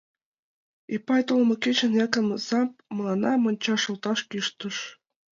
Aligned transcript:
—Ипай 0.95 1.21
толмо 1.27 1.55
кечын 1.63 1.91
Якып 2.05 2.27
изам 2.35 2.67
мыланна 2.95 3.31
мончаш 3.37 3.83
олташ 3.91 4.19
кӱштыш. 4.29 4.77